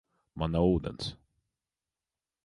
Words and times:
Man 0.43 0.51
nav 0.55 0.69
ūdens. 0.69 1.11